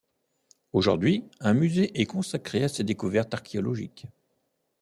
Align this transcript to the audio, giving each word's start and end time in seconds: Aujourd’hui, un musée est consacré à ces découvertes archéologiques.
Aujourd’hui, 0.73 1.25
un 1.41 1.53
musée 1.53 2.01
est 2.01 2.07
consacré 2.07 2.63
à 2.63 2.69
ces 2.69 2.83
découvertes 2.83 3.35
archéologiques. 3.35 4.07